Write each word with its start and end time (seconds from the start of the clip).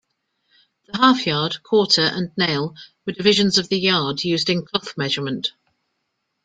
The 0.87 0.97
half-yard, 0.97 1.61
quarter 1.61 2.01
and 2.01 2.31
nail 2.35 2.73
were 3.05 3.13
divisions 3.13 3.59
of 3.59 3.69
the 3.69 3.79
yard 3.79 4.23
used 4.23 4.49
in 4.49 4.65
cloth 4.65 4.97
measurement. 4.97 5.51